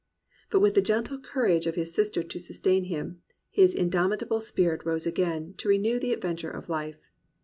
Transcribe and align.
But 0.49 0.61
with 0.61 0.73
the 0.73 0.81
gentle 0.81 1.19
courage 1.19 1.67
of 1.67 1.75
his 1.75 1.93
sister 1.93 2.23
to 2.23 2.39
sustain 2.39 2.85
him, 2.85 3.21
his 3.51 3.71
indomitable 3.75 4.41
spirit 4.41 4.83
rose 4.83 5.05
again, 5.05 5.53
to 5.57 5.69
renew 5.69 5.99
the 5.99 6.11
adventure 6.11 6.49
of 6.49 6.69
life. 6.69 7.11